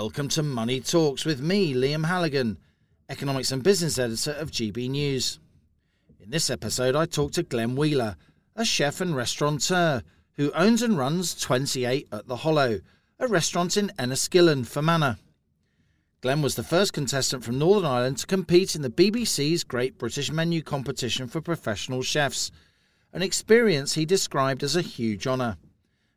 Welcome 0.00 0.28
to 0.28 0.44
Money 0.44 0.78
Talks 0.78 1.24
with 1.24 1.40
me, 1.40 1.74
Liam 1.74 2.06
Halligan, 2.06 2.56
Economics 3.08 3.50
and 3.50 3.64
Business 3.64 3.98
Editor 3.98 4.30
of 4.30 4.52
GB 4.52 4.88
News. 4.88 5.40
In 6.20 6.30
this 6.30 6.50
episode, 6.50 6.94
I 6.94 7.04
talk 7.04 7.32
to 7.32 7.42
Glenn 7.42 7.74
Wheeler, 7.74 8.14
a 8.54 8.64
chef 8.64 9.00
and 9.00 9.16
restaurateur 9.16 10.02
who 10.34 10.52
owns 10.52 10.82
and 10.82 10.96
runs 10.96 11.34
28 11.34 12.06
at 12.12 12.28
the 12.28 12.36
Hollow, 12.36 12.78
a 13.18 13.26
restaurant 13.26 13.76
in 13.76 13.90
Enniskillen, 13.98 14.64
Fermanagh. 14.64 15.16
Glenn 16.20 16.42
was 16.42 16.54
the 16.54 16.62
first 16.62 16.92
contestant 16.92 17.42
from 17.42 17.58
Northern 17.58 17.90
Ireland 17.90 18.18
to 18.18 18.26
compete 18.28 18.76
in 18.76 18.82
the 18.82 18.90
BBC's 18.90 19.64
Great 19.64 19.98
British 19.98 20.30
Menu 20.30 20.62
competition 20.62 21.26
for 21.26 21.40
professional 21.40 22.02
chefs, 22.02 22.52
an 23.12 23.22
experience 23.22 23.94
he 23.94 24.06
described 24.06 24.62
as 24.62 24.76
a 24.76 24.80
huge 24.80 25.26
honour. 25.26 25.56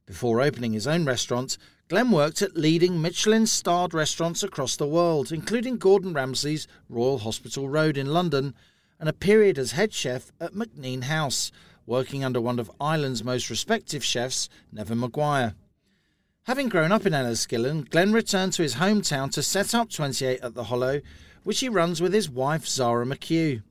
Before 0.05 0.39
opening 0.39 0.73
his 0.73 0.85
own 0.85 1.05
restaurant, 1.05 1.57
Glenn 1.91 2.09
worked 2.09 2.41
at 2.41 2.55
leading 2.55 3.01
Michelin 3.01 3.45
starred 3.45 3.93
restaurants 3.93 4.43
across 4.43 4.77
the 4.77 4.87
world, 4.87 5.29
including 5.29 5.75
Gordon 5.75 6.13
Ramsay's 6.13 6.65
Royal 6.87 7.17
Hospital 7.17 7.67
Road 7.67 7.97
in 7.97 8.13
London, 8.13 8.55
and 8.97 9.09
a 9.09 9.13
period 9.13 9.59
as 9.59 9.73
head 9.73 9.91
chef 9.93 10.31
at 10.39 10.53
MacNean 10.53 11.03
House, 11.03 11.51
working 11.85 12.23
under 12.23 12.39
one 12.39 12.59
of 12.59 12.71
Ireland's 12.79 13.25
most 13.25 13.49
respected 13.49 14.05
chefs, 14.05 14.47
Neven 14.73 14.99
Maguire. 14.99 15.53
Having 16.43 16.69
grown 16.69 16.93
up 16.93 17.05
in 17.05 17.11
Enniskillen, 17.11 17.89
Glenn 17.89 18.13
returned 18.13 18.53
to 18.53 18.63
his 18.63 18.75
hometown 18.75 19.29
to 19.33 19.43
set 19.43 19.75
up 19.75 19.89
28 19.89 20.39
at 20.39 20.53
the 20.53 20.63
Hollow, 20.63 21.01
which 21.43 21.59
he 21.59 21.67
runs 21.67 22.01
with 22.01 22.13
his 22.13 22.29
wife 22.29 22.65
Zara 22.65 23.05
McHugh. 23.05 23.63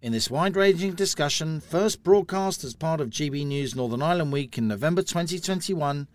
In 0.00 0.12
this 0.12 0.30
wide 0.30 0.56
ranging 0.56 0.94
discussion, 0.94 1.60
first 1.60 2.02
broadcast 2.02 2.64
as 2.64 2.74
part 2.74 3.02
of 3.02 3.10
GB 3.10 3.44
News 3.46 3.76
Northern 3.76 4.00
Ireland 4.00 4.32
Week 4.32 4.56
in 4.56 4.68
November 4.68 5.02
2021, 5.02 6.08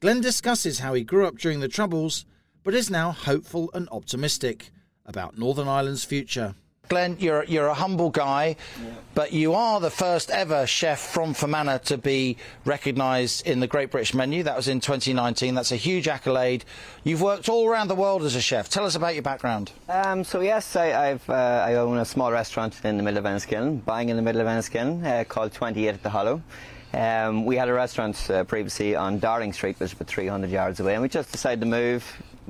Glenn 0.00 0.20
discusses 0.20 0.80
how 0.80 0.92
he 0.92 1.02
grew 1.02 1.26
up 1.26 1.38
during 1.38 1.60
the 1.60 1.68
Troubles, 1.68 2.26
but 2.62 2.74
is 2.74 2.90
now 2.90 3.12
hopeful 3.12 3.70
and 3.72 3.88
optimistic 3.90 4.70
about 5.06 5.38
Northern 5.38 5.68
Ireland's 5.68 6.04
future. 6.04 6.54
Glenn, 6.90 7.16
you're 7.18 7.44
you're 7.44 7.66
a 7.66 7.74
humble 7.74 8.10
guy, 8.10 8.56
yeah. 8.80 8.90
but 9.14 9.32
you 9.32 9.54
are 9.54 9.80
the 9.80 9.90
first 9.90 10.30
ever 10.30 10.66
chef 10.66 11.00
from 11.00 11.32
Fermanagh 11.32 11.78
to 11.78 11.96
be 11.96 12.36
recognised 12.66 13.46
in 13.46 13.58
the 13.60 13.66
Great 13.66 13.90
British 13.90 14.12
Menu. 14.12 14.42
That 14.42 14.54
was 14.54 14.68
in 14.68 14.80
2019. 14.80 15.54
That's 15.54 15.72
a 15.72 15.76
huge 15.76 16.08
accolade. 16.08 16.66
You've 17.02 17.22
worked 17.22 17.48
all 17.48 17.66
around 17.66 17.88
the 17.88 17.94
world 17.94 18.22
as 18.22 18.36
a 18.36 18.40
chef. 18.42 18.68
Tell 18.68 18.84
us 18.84 18.96
about 18.96 19.14
your 19.14 19.22
background. 19.22 19.72
Um, 19.88 20.24
so 20.24 20.42
yes, 20.42 20.76
I, 20.76 21.18
uh, 21.28 21.32
I, 21.32 21.74
own 21.74 21.96
a 21.96 22.04
small 22.04 22.30
restaurant 22.30 22.78
in 22.84 22.98
the 22.98 23.02
middle 23.02 23.18
of 23.18 23.24
Enniskillen, 23.24 23.82
buying 23.84 24.10
in 24.10 24.16
the 24.16 24.22
middle 24.22 24.42
of 24.42 24.46
Enniskillen, 24.46 25.04
uh, 25.04 25.24
called 25.24 25.52
28 25.52 25.88
at 25.88 26.02
the 26.02 26.10
Hollow. 26.10 26.42
Um, 26.92 27.44
we 27.44 27.56
had 27.56 27.68
a 27.68 27.72
restaurant 27.72 28.30
uh, 28.30 28.44
previously 28.44 28.94
on 28.94 29.18
Darling 29.18 29.52
Street, 29.52 29.76
which 29.78 29.90
was 29.90 29.92
about 29.92 30.08
300 30.08 30.50
yards 30.50 30.80
away, 30.80 30.94
and 30.94 31.02
we 31.02 31.08
just 31.08 31.32
decided 31.32 31.60
to 31.60 31.66
move 31.66 32.04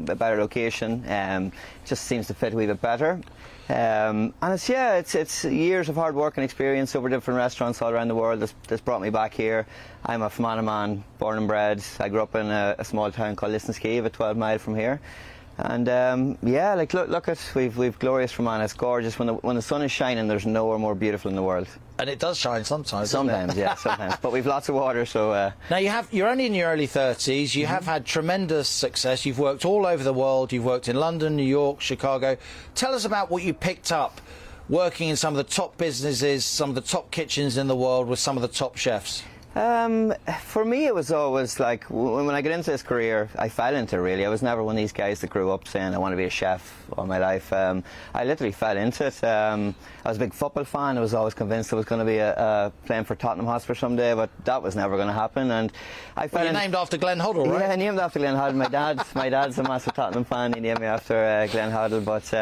a 0.08 0.14
better 0.14 0.36
location. 0.36 1.04
Um, 1.08 1.52
just 1.84 2.04
seems 2.04 2.26
to 2.28 2.34
fit 2.34 2.52
a 2.52 2.56
wee 2.56 2.66
bit 2.66 2.80
better. 2.80 3.20
Um, 3.68 4.32
and 4.42 4.54
it's 4.54 4.68
yeah, 4.68 4.94
it's 4.94 5.16
it's 5.16 5.44
years 5.44 5.88
of 5.88 5.96
hard 5.96 6.14
work 6.14 6.36
and 6.36 6.44
experience 6.44 6.94
over 6.94 7.08
different 7.08 7.38
restaurants 7.38 7.82
all 7.82 7.90
around 7.90 8.06
the 8.06 8.14
world 8.14 8.38
that's, 8.38 8.54
that's 8.68 8.80
brought 8.80 9.00
me 9.00 9.10
back 9.10 9.34
here. 9.34 9.66
I'm 10.04 10.22
a 10.22 10.30
Fermanagh 10.30 10.62
man, 10.62 11.04
born 11.18 11.38
and 11.38 11.48
bred. 11.48 11.82
I 11.98 12.08
grew 12.08 12.22
up 12.22 12.36
in 12.36 12.46
a, 12.46 12.76
a 12.78 12.84
small 12.84 13.10
town 13.10 13.34
called 13.34 13.52
Lisnaskea, 13.52 14.04
a 14.04 14.10
12 14.10 14.36
mile 14.36 14.58
from 14.58 14.76
here. 14.76 15.00
And 15.58 15.88
um, 15.88 16.38
yeah, 16.42 16.74
like 16.74 16.92
look, 16.92 17.08
look 17.08 17.28
at 17.28 17.40
we've 17.54 17.76
we've 17.76 17.98
glorious 17.98 18.30
Fermanagh. 18.30 18.64
It's 18.64 18.72
gorgeous 18.74 19.18
when 19.18 19.26
the 19.26 19.34
when 19.34 19.56
the 19.56 19.62
sun 19.62 19.82
is 19.82 19.90
shining. 19.90 20.28
There's 20.28 20.44
nowhere 20.44 20.78
more 20.78 20.94
beautiful 20.94 21.30
in 21.30 21.36
the 21.36 21.42
world. 21.42 21.66
And 21.98 22.10
it 22.10 22.18
does 22.18 22.36
shine 22.36 22.62
sometimes. 22.64 23.10
Sometimes, 23.10 23.56
yeah, 23.56 23.74
sometimes. 23.76 24.16
But 24.20 24.32
we've 24.32 24.46
lots 24.46 24.68
of 24.68 24.74
water, 24.74 25.06
so. 25.06 25.32
Uh... 25.32 25.52
Now 25.70 25.78
you 25.78 25.88
have 25.88 26.12
you're 26.12 26.28
only 26.28 26.44
in 26.44 26.52
your 26.52 26.68
early 26.68 26.86
30s. 26.86 27.54
You 27.54 27.64
mm-hmm. 27.64 27.72
have 27.72 27.86
had 27.86 28.04
tremendous 28.04 28.68
success. 28.68 29.24
You've 29.24 29.38
worked 29.38 29.64
all 29.64 29.86
over 29.86 30.04
the 30.04 30.12
world. 30.12 30.52
You've 30.52 30.64
worked 30.64 30.88
in 30.88 30.96
London, 30.96 31.36
New 31.36 31.42
York, 31.42 31.80
Chicago. 31.80 32.36
Tell 32.74 32.94
us 32.94 33.06
about 33.06 33.30
what 33.30 33.42
you 33.42 33.54
picked 33.54 33.92
up 33.92 34.20
working 34.68 35.08
in 35.08 35.16
some 35.16 35.32
of 35.32 35.38
the 35.38 35.50
top 35.50 35.78
businesses, 35.78 36.44
some 36.44 36.68
of 36.68 36.74
the 36.74 36.80
top 36.80 37.10
kitchens 37.10 37.56
in 37.56 37.66
the 37.66 37.76
world 37.76 38.08
with 38.08 38.18
some 38.18 38.36
of 38.36 38.42
the 38.42 38.48
top 38.48 38.76
chefs. 38.76 39.22
Um, 39.56 40.12
for 40.42 40.66
me, 40.66 40.84
it 40.84 40.94
was 40.94 41.10
always 41.10 41.58
like 41.58 41.84
when 41.88 42.34
I 42.34 42.42
got 42.42 42.52
into 42.52 42.70
this 42.70 42.82
career, 42.82 43.30
I 43.38 43.48
fell 43.48 43.74
into 43.74 43.96
it 43.96 44.00
really. 44.00 44.26
I 44.26 44.28
was 44.28 44.42
never 44.42 44.62
one 44.62 44.76
of 44.76 44.76
these 44.76 44.92
guys 44.92 45.22
that 45.22 45.30
grew 45.30 45.50
up 45.50 45.66
saying 45.66 45.94
I 45.94 45.98
want 45.98 46.12
to 46.12 46.16
be 46.18 46.24
a 46.24 46.30
chef 46.30 46.84
all 46.92 47.06
my 47.06 47.16
life. 47.16 47.50
Um, 47.54 47.82
I 48.12 48.24
literally 48.24 48.52
fell 48.52 48.76
into 48.76 49.06
it. 49.06 49.24
Um, 49.24 49.74
I 50.04 50.10
was 50.10 50.18
a 50.18 50.20
big 50.20 50.34
football 50.34 50.64
fan. 50.64 50.98
I 50.98 51.00
was 51.00 51.14
always 51.14 51.32
convinced 51.32 51.72
I 51.72 51.76
was 51.76 51.86
going 51.86 52.00
to 52.00 52.04
be 52.04 52.18
a, 52.18 52.34
a 52.34 52.72
playing 52.84 53.04
for 53.04 53.14
Tottenham 53.14 53.46
Hotspur 53.46 53.74
someday, 53.74 54.12
but 54.14 54.28
that 54.44 54.62
was 54.62 54.76
never 54.76 54.96
going 54.96 55.08
to 55.08 55.14
happen. 55.14 55.50
And 55.50 55.72
I 56.18 56.28
fell 56.28 56.42
well, 56.42 56.52
you're 56.52 56.60
named 56.60 56.74
after 56.74 56.98
Glenn 56.98 57.18
Hoddle, 57.18 57.50
right? 57.50 57.62
Yeah, 57.62 57.72
I 57.72 57.76
named 57.76 57.98
after 57.98 58.18
Glenn 58.18 58.34
Hoddle. 58.34 58.56
My 58.56 58.68
dad, 58.68 59.00
my 59.14 59.30
dad's 59.30 59.58
a 59.58 59.62
massive 59.62 59.94
Tottenham 59.94 60.24
fan. 60.24 60.52
He 60.52 60.60
named 60.60 60.80
me 60.80 60.86
after 60.86 61.16
uh, 61.16 61.46
Glenn 61.46 61.72
Hoddle, 61.72 62.04
but. 62.04 62.34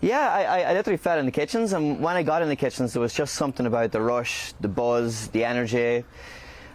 Yeah, 0.00 0.30
I, 0.30 0.62
I 0.62 0.72
literally 0.74 0.96
fell 0.96 1.18
in 1.18 1.26
the 1.26 1.32
kitchens, 1.32 1.72
and 1.72 2.00
when 2.00 2.14
I 2.16 2.22
got 2.22 2.42
in 2.42 2.48
the 2.48 2.56
kitchens, 2.56 2.92
there 2.92 3.02
was 3.02 3.12
just 3.12 3.34
something 3.34 3.66
about 3.66 3.90
the 3.90 4.00
rush, 4.00 4.52
the 4.60 4.68
buzz, 4.68 5.26
the 5.28 5.44
energy. 5.44 6.04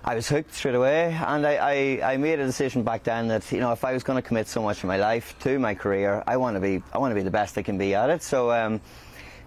I 0.03 0.15
was 0.15 0.27
hooked 0.27 0.53
straight 0.53 0.75
away, 0.75 1.13
and 1.13 1.47
I, 1.47 1.55
I, 2.01 2.13
I 2.13 2.17
made 2.17 2.39
a 2.41 2.45
decision 2.45 2.83
back 2.83 3.03
then 3.03 3.29
that 3.29 3.49
you 3.53 3.61
know 3.61 3.71
if 3.71 3.85
I 3.85 3.93
was 3.93 4.03
going 4.03 4.21
to 4.21 4.27
commit 4.27 4.49
so 4.49 4.61
much 4.61 4.79
of 4.79 4.85
my 4.85 4.97
life 4.97 5.39
to 5.39 5.57
my 5.57 5.73
career, 5.73 6.21
I 6.27 6.35
want 6.35 6.57
to 6.57 6.59
be 6.59 6.83
I 6.91 6.97
want 6.97 7.11
to 7.11 7.15
be 7.15 7.21
the 7.21 7.31
best 7.31 7.57
I 7.57 7.61
can 7.61 7.77
be 7.77 7.95
at 7.95 8.09
it. 8.09 8.23
So. 8.23 8.51
Um, 8.51 8.81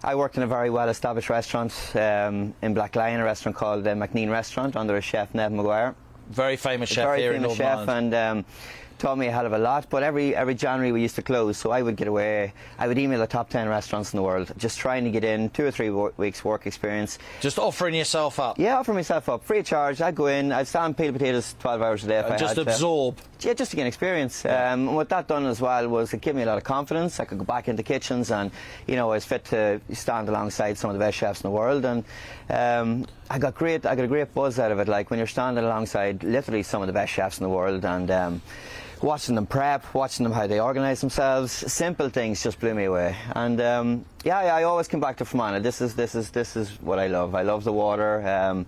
I 0.04 0.14
worked 0.14 0.36
in 0.36 0.42
a 0.42 0.46
very 0.46 0.68
well-established 0.68 1.30
restaurant 1.30 1.72
um, 1.94 2.54
in 2.62 2.74
Blacklion, 2.74 3.18
a 3.18 3.24
restaurant 3.24 3.56
called 3.56 3.82
the 3.82 3.90
MacNean 3.90 4.30
Restaurant 4.30 4.76
under 4.76 4.96
a 4.96 5.00
chef, 5.00 5.34
Ned 5.34 5.52
Maguire. 5.52 5.96
Very 6.30 6.56
famous 6.56 6.90
chef 6.90 7.06
very 7.06 7.22
here 7.22 7.32
famous 7.32 7.52
in 7.52 7.56
chef, 7.56 7.88
and 7.88 8.14
um, 8.14 8.44
taught 8.98 9.18
me 9.18 9.26
a 9.26 9.32
hell 9.32 9.46
of 9.46 9.52
a 9.52 9.58
lot. 9.58 9.88
But 9.90 10.02
every 10.02 10.34
every 10.34 10.54
January 10.54 10.92
we 10.92 11.02
used 11.02 11.16
to 11.16 11.22
close, 11.22 11.56
so 11.58 11.70
I 11.70 11.82
would 11.82 11.96
get 11.96 12.08
away. 12.08 12.52
I 12.78 12.88
would 12.88 12.98
email 12.98 13.18
the 13.18 13.26
top 13.26 13.50
ten 13.50 13.68
restaurants 13.68 14.12
in 14.12 14.16
the 14.16 14.22
world, 14.22 14.52
just 14.56 14.78
trying 14.78 15.04
to 15.04 15.10
get 15.10 15.24
in 15.24 15.50
two 15.50 15.64
or 15.64 15.70
three 15.70 15.90
weeks 15.90 16.44
work 16.44 16.66
experience. 16.66 17.18
Just 17.40 17.58
offering 17.58 17.94
yourself 17.94 18.40
up. 18.40 18.58
Yeah, 18.58 18.78
offering 18.78 18.96
myself 18.96 19.28
up, 19.28 19.44
free 19.44 19.60
of 19.60 19.66
charge. 19.66 20.00
I'd 20.00 20.14
go 20.14 20.26
in, 20.26 20.52
I'd 20.52 20.68
stand 20.68 20.96
peel 20.96 21.12
potatoes 21.12 21.54
twelve 21.58 21.82
hours 21.82 22.04
a 22.04 22.08
day. 22.08 22.18
Uh, 22.18 22.34
I 22.34 22.36
just 22.36 22.58
absorb. 22.58 23.16
To. 23.16 23.48
Yeah, 23.48 23.54
just 23.54 23.70
to 23.72 23.76
gain 23.76 23.86
experience. 23.86 24.42
Yeah. 24.44 24.72
Um, 24.72 24.94
what 24.94 25.10
that 25.10 25.28
done 25.28 25.44
as 25.44 25.60
well 25.60 25.88
was 25.88 26.14
it 26.14 26.22
gave 26.22 26.34
me 26.34 26.42
a 26.42 26.46
lot 26.46 26.56
of 26.56 26.64
confidence. 26.64 27.20
I 27.20 27.26
could 27.26 27.38
go 27.38 27.44
back 27.44 27.68
into 27.68 27.82
kitchens, 27.82 28.30
and 28.30 28.50
you 28.86 28.96
know, 28.96 29.10
I 29.10 29.16
was 29.16 29.24
fit 29.26 29.44
to 29.46 29.80
stand 29.92 30.28
alongside 30.28 30.78
some 30.78 30.90
of 30.90 30.94
the 30.94 31.00
best 31.00 31.18
chefs 31.18 31.40
in 31.42 31.50
the 31.50 31.54
world, 31.54 31.84
and 31.84 32.04
um, 32.48 33.06
I 33.28 33.38
got 33.38 33.54
great. 33.54 33.84
I 33.84 33.94
got 33.94 34.04
a 34.04 34.08
great 34.08 34.32
buzz 34.32 34.58
out 34.58 34.72
of 34.72 34.78
it. 34.78 34.88
Like 34.88 35.10
when 35.10 35.18
you're 35.18 35.26
standing 35.26 35.64
alongside 35.64 36.22
literally 36.24 36.62
some 36.62 36.80
of 36.80 36.86
the 36.86 36.92
best 36.92 37.12
chefs 37.12 37.38
in 37.38 37.44
the 37.44 37.50
world, 37.50 37.84
and 37.84 38.10
um, 38.10 38.42
watching 39.02 39.34
them 39.34 39.46
prep, 39.46 39.94
watching 39.94 40.24
them 40.24 40.32
how 40.32 40.46
they 40.46 40.60
organise 40.60 41.00
themselves, 41.00 41.52
simple 41.52 42.08
things 42.08 42.42
just 42.42 42.60
blew 42.60 42.74
me 42.74 42.84
away. 42.84 43.16
And 43.34 43.60
um, 43.60 44.04
yeah, 44.24 44.38
I 44.38 44.62
always 44.64 44.88
come 44.88 45.00
back 45.00 45.16
to 45.18 45.24
Fermanagh. 45.24 45.60
This 45.60 45.80
is 45.80 45.94
this 45.94 46.14
is 46.14 46.30
this 46.30 46.56
is 46.56 46.70
what 46.80 46.98
I 46.98 47.06
love. 47.06 47.34
I 47.34 47.42
love 47.42 47.64
the 47.64 47.72
water. 47.72 48.26
Um, 48.26 48.66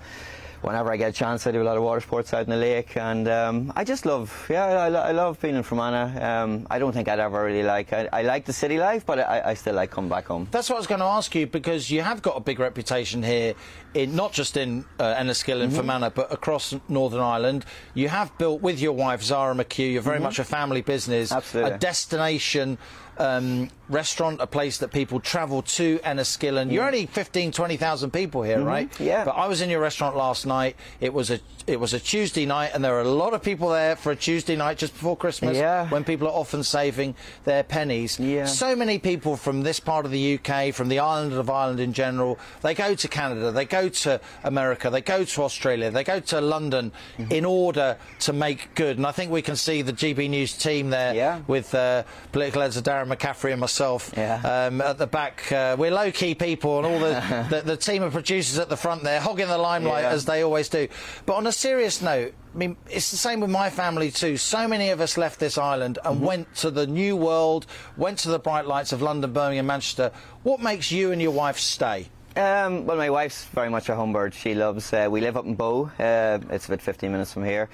whenever 0.63 0.93
I 0.93 0.97
get 0.97 1.11
a 1.11 1.13
chance, 1.13 1.47
I 1.47 1.53
do 1.53 1.63
a 1.63 1.65
lot 1.65 1.77
of 1.77 1.83
water 1.83 2.01
sports 2.01 2.35
out 2.35 2.43
in 2.43 2.51
the 2.51 2.57
lake, 2.57 2.97
and 2.97 3.29
um, 3.29 3.73
I 3.77 3.85
just 3.85 4.07
love, 4.07 4.47
yeah, 4.51 4.65
I, 4.65 4.87
I 4.89 5.13
love 5.13 5.41
being 5.41 5.55
in 5.55 5.63
Fermanagh. 5.63 6.21
Um, 6.21 6.67
I 6.71 6.79
don't 6.79 6.93
think 6.93 7.09
I'd 7.09 7.19
ever 7.19 7.45
really 7.45 7.63
like, 7.63 7.93
I, 7.93 8.09
I 8.13 8.23
like 8.23 8.45
the 8.45 8.53
city 8.53 8.79
life, 8.79 9.07
but 9.07 9.19
I, 9.21 9.43
I, 9.47 9.55
still 9.55 9.75
like 9.75 9.91
coming 9.91 10.11
back 10.11 10.27
home. 10.27 10.49
That's 10.51 10.69
what 10.69 10.77
I 10.77 10.79
was 10.79 10.87
going 10.87 11.01
to 11.01 11.07
ask 11.07 11.35
you 11.35 11.47
because 11.47 11.91
you 11.91 12.03
have 12.03 12.23
got 12.23 12.37
a 12.37 12.41
big 12.41 12.59
reputation 12.59 13.23
here, 13.23 13.55
in 13.95 14.15
not 14.15 14.33
just 14.33 14.57
in 14.57 14.85
uh, 14.99 15.15
Enniskillen 15.15 15.63
and 15.63 15.73
mm-hmm. 15.73 15.77
Fermanagh, 15.77 16.11
but 16.11 16.33
across 16.33 16.75
Northern 16.89 17.21
Ireland. 17.21 17.65
You 17.95 18.09
have 18.09 18.37
built 18.39 18.61
with 18.61 18.81
your 18.81 18.93
wife 18.93 19.23
Zara 19.23 19.55
McHugh. 19.55 19.93
You're 19.93 20.03
very 20.03 20.17
mm-hmm. 20.17 20.25
much 20.25 20.39
a 20.39 20.45
family 20.45 20.83
business, 20.83 21.33
Absolutely. 21.33 21.73
a 21.73 21.79
destination 21.79 22.79
um, 23.19 23.69
restaurant, 23.89 24.41
a 24.41 24.47
place 24.47 24.79
that 24.79 24.93
people 24.93 25.21
travel 25.21 25.63
to, 25.63 25.99
Enniskillen. 25.99 26.69
Mm. 26.69 26.73
You're 26.73 26.87
only 26.87 27.07
15, 27.07 27.53
20,000 27.53 28.11
people 28.11 28.43
here, 28.43 28.59
mm 28.59 28.63
-hmm. 28.63 28.69
right? 28.69 29.01
Yeah. 29.01 29.25
But 29.25 29.35
I 29.37 29.49
was 29.49 29.61
in 29.61 29.71
your 29.71 29.83
restaurant 29.83 30.17
last 30.17 30.47
night. 30.49 30.77
It 31.01 31.13
was 31.15 31.31
a 31.31 31.41
it 31.69 31.79
was 31.79 31.93
a 31.93 32.01
Tuesday 32.01 32.47
night, 32.47 32.71
and 32.75 32.83
there 32.83 32.95
are 32.95 33.03
a 33.03 33.09
lot 33.09 33.35
of 33.35 33.43
people 33.43 33.69
there 33.69 33.95
for 33.95 34.11
a 34.11 34.17
Tuesday 34.17 34.57
night 34.57 34.79
just 34.79 34.95
before 34.95 35.17
Christmas, 35.17 35.57
yeah. 35.57 35.89
when 35.91 36.03
people 36.03 36.27
are 36.27 36.33
often 36.33 36.63
saving 36.63 37.15
their 37.45 37.63
pennies. 37.63 38.19
Yeah. 38.19 38.47
So 38.47 38.75
many 38.75 38.99
people 38.99 39.37
from 39.37 39.63
this 39.63 39.79
part 39.79 40.07
of 40.07 40.11
the 40.11 40.39
UK, 40.39 40.73
from 40.73 40.89
the 40.89 40.99
island 40.99 41.35
of 41.35 41.51
Ireland 41.51 41.79
in 41.79 41.93
general, 41.93 42.39
they 42.63 42.75
go 42.75 42.95
to 42.95 43.09
Canada, 43.09 43.53
they 43.53 43.67
go 43.67 43.89
to 43.89 44.21
America, 44.45 44.89
they 44.89 45.03
go 45.03 45.25
to 45.25 45.43
Australia, 45.43 45.91
they 45.91 46.05
go 46.05 46.21
to 46.21 46.41
London 46.41 46.87
mm 47.19 47.25
-hmm. 47.25 47.33
in 47.33 47.45
order 47.45 47.97
to 48.19 48.33
make 48.33 48.69
good. 48.75 48.97
And 48.97 49.07
I 49.07 49.13
think 49.13 49.31
we 49.33 49.43
can 49.43 49.57
see 49.57 49.83
the 49.83 49.93
GB 49.93 50.29
News 50.29 50.53
team 50.57 50.91
there 50.91 51.15
yeah. 51.15 51.39
with 51.47 51.75
uh, 51.75 52.03
political 52.33 52.63
editor 52.63 52.83
Darren 52.83 53.09
McCaffrey 53.09 53.53
and 53.53 53.61
myself 53.61 54.13
um, 54.17 54.81
at 54.81 54.99
the 54.99 55.07
back. 55.07 55.53
Uh, 55.53 55.77
we're 55.79 55.91
low 55.91 56.11
key 56.11 56.35
people, 56.35 56.71
and 56.79 56.87
all 56.87 56.99
the, 56.99 57.15
the, 57.51 57.61
the, 57.63 57.77
team 57.77 58.03
of 58.03 58.13
producers 58.13 58.59
at 58.59 58.69
the 58.69 58.77
front 58.77 59.03
there, 59.03 59.21
hogging 59.21 59.49
the 59.49 59.59
limelight 59.59 60.05
as 60.05 60.25
they 60.25 60.38
always 60.43 60.69
do. 60.69 60.89
But 61.27 61.35
on 61.35 61.47
a 61.47 61.53
serious 61.53 62.03
note, 62.03 62.35
I 62.55 62.57
mean, 62.57 62.77
it's 62.91 63.11
the 63.11 63.17
same 63.17 63.41
with 63.41 63.51
my 63.51 63.71
family 63.71 64.11
too. 64.11 64.37
So 64.37 64.67
many 64.67 64.91
of 64.91 65.01
us 65.01 65.17
left 65.17 65.39
this 65.39 65.59
island 65.59 65.99
and 66.05 66.17
mm 66.17 66.23
-hmm. 66.23 66.27
went 66.27 66.47
to 66.57 66.71
the 66.71 66.87
new 66.87 67.17
world, 67.17 67.67
went 67.97 68.23
to 68.23 68.31
the 68.31 68.39
bright 68.39 68.67
lights 68.67 68.93
of 68.93 69.01
London, 69.01 69.33
Birmingham, 69.33 69.67
Manchester. 69.67 70.11
What 70.43 70.61
makes 70.61 70.91
you 70.91 71.13
and 71.13 71.21
your 71.21 71.35
wife 71.35 71.59
stay? 71.61 72.07
Um, 72.37 72.87
well, 72.87 72.99
my 72.99 73.11
wife's 73.11 73.47
very 73.55 73.71
much 73.71 73.91
a 73.91 73.95
homebird. 73.95 74.33
She 74.35 74.55
loves. 74.55 74.93
Uh, 74.93 75.07
we 75.11 75.21
live 75.21 75.39
up 75.39 75.47
in 75.47 75.57
Bow. 75.57 75.91
Uh, 75.99 76.55
it's 76.55 76.67
about 76.67 76.83
15 76.83 77.11
minutes 77.11 77.33
from 77.33 77.45
here 77.45 77.69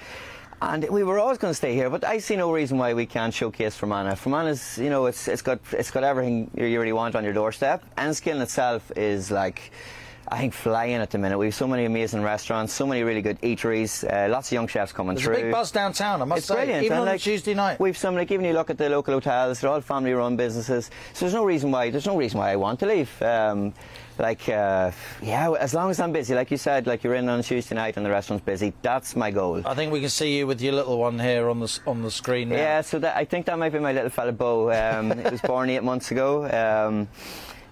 And 0.61 0.87
we 0.89 1.03
were 1.03 1.19
always 1.19 1.37
going 1.37 1.51
to 1.51 1.55
stay 1.55 1.75
here, 1.75 1.89
but 1.89 2.03
I 2.03 2.19
see 2.19 2.35
no 2.35 2.51
reason 2.51 2.77
why 2.77 2.93
we 2.93 3.05
can't 3.05 3.33
showcase 3.33 3.75
Fermanagh. 3.75 4.15
Fermanagh's, 4.15 4.77
you 4.77 4.89
know, 4.89 5.05
it's 5.05 5.27
it's 5.27 5.41
got 5.41 5.59
it's 5.71 5.91
got 5.91 6.03
everything 6.03 6.49
you 6.55 6.79
really 6.79 6.93
want 6.93 7.15
on 7.15 7.23
your 7.23 7.33
doorstep. 7.33 7.83
Enniskillen 7.97 8.41
itself 8.41 8.91
is 8.95 9.31
like. 9.31 9.71
I 10.27 10.39
think 10.39 10.53
flying 10.53 10.95
at 10.95 11.11
the 11.11 11.17
minute. 11.17 11.37
We 11.37 11.45
have 11.45 11.55
so 11.55 11.67
many 11.67 11.85
amazing 11.85 12.23
restaurants, 12.23 12.73
so 12.73 12.87
many 12.87 13.03
really 13.03 13.21
good 13.21 13.39
eateries, 13.41 14.03
uh, 14.03 14.29
lots 14.29 14.49
of 14.49 14.53
young 14.53 14.67
chefs 14.67 14.91
coming 14.91 15.15
There's 15.15 15.25
through. 15.25 15.35
a 15.35 15.41
big 15.43 15.51
buzz 15.51 15.71
downtown, 15.71 16.21
I 16.21 16.25
must 16.25 16.39
It's 16.39 16.47
say. 16.47 16.55
brilliant. 16.55 16.83
Even 16.83 16.97
and 16.97 17.01
on 17.01 17.13
like, 17.13 17.21
Tuesday 17.21 17.53
night. 17.53 17.79
We've 17.79 17.97
some 17.97 18.15
like 18.15 18.31
even 18.31 18.45
you 18.45 18.53
look 18.53 18.69
at 18.69 18.77
the 18.77 18.89
local 18.89 19.13
hotels, 19.13 19.61
they're 19.61 19.69
all 19.69 19.81
family-run 19.81 20.35
businesses. 20.35 20.89
So 21.13 21.25
there's 21.25 21.33
no 21.33 21.45
reason 21.45 21.71
why 21.71 21.89
there's 21.91 22.07
no 22.07 22.17
reason 22.17 22.39
why 22.39 22.51
I 22.51 22.55
want 22.55 22.79
to 22.79 22.87
leave. 22.87 23.21
Um, 23.21 23.73
like 24.17 24.47
uh, 24.47 24.91
yeah, 25.21 25.51
as 25.51 25.73
long 25.73 25.89
as 25.89 25.99
I'm 25.99 26.13
busy, 26.13 26.33
like 26.33 26.49
you 26.49 26.57
said, 26.57 26.87
like 26.87 27.03
you're 27.03 27.15
in 27.15 27.27
on 27.27 27.43
Tuesday 27.43 27.75
night 27.75 27.97
and 27.97 28.05
the 28.05 28.09
restaurant's 28.09 28.45
busy. 28.45 28.73
That's 28.81 29.15
my 29.15 29.29
goal. 29.29 29.61
I 29.65 29.73
think 29.75 29.91
we 29.91 29.99
can 29.99 30.09
see 30.09 30.37
you 30.37 30.47
with 30.47 30.61
your 30.61 30.73
little 30.73 30.97
one 30.97 31.19
here 31.19 31.49
on 31.49 31.59
the 31.59 31.79
on 31.85 32.01
the 32.01 32.09
screen 32.09 32.49
now. 32.49 32.55
Yeah, 32.55 32.81
so 32.81 32.97
that, 32.99 33.17
I 33.17 33.25
think 33.25 33.45
that 33.47 33.59
might 33.59 33.73
be 33.73 33.79
my 33.79 33.91
little 33.91 34.09
fella 34.09 34.31
Bo. 34.31 34.71
Um, 34.71 35.11
it 35.11 35.31
was 35.31 35.41
born 35.41 35.69
eight 35.69 35.83
months 35.83 36.11
ago. 36.11 36.45
Um, 36.45 37.09